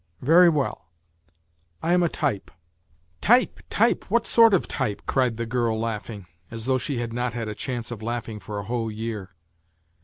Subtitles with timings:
[0.23, 0.87] "Very well,
[1.83, 2.49] I am a type!""
[3.21, 4.09] Type, type!
[4.09, 7.53] What sort of type?" cried the girl, laughing, as though she had not had a
[7.53, 9.35] chance of laughing for a whole year.